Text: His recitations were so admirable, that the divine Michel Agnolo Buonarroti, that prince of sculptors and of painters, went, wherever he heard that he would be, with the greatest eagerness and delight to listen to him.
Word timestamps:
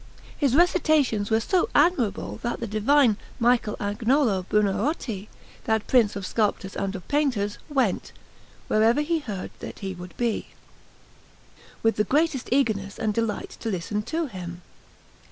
His 0.35 0.55
recitations 0.55 1.29
were 1.29 1.39
so 1.39 1.69
admirable, 1.75 2.39
that 2.41 2.59
the 2.59 2.65
divine 2.65 3.17
Michel 3.39 3.75
Agnolo 3.79 4.47
Buonarroti, 4.49 5.27
that 5.65 5.85
prince 5.85 6.15
of 6.15 6.25
sculptors 6.25 6.75
and 6.75 6.95
of 6.95 7.07
painters, 7.07 7.59
went, 7.69 8.11
wherever 8.67 9.01
he 9.01 9.19
heard 9.19 9.51
that 9.59 9.77
he 9.85 9.93
would 9.93 10.17
be, 10.17 10.47
with 11.83 11.97
the 11.97 12.03
greatest 12.03 12.49
eagerness 12.51 12.97
and 12.97 13.13
delight 13.13 13.55
to 13.59 13.69
listen 13.69 14.01
to 14.01 14.25
him. 14.25 14.63